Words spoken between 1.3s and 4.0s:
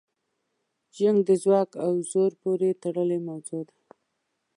ځواک او زوره پورې تړلې موضوع ده.